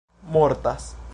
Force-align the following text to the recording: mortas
mortas 0.31 0.95